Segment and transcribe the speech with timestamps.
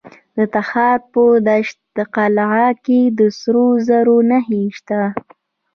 [0.35, 1.79] د تخار په دشت
[2.15, 5.01] قلعه کې د سرو زرو نښې شته.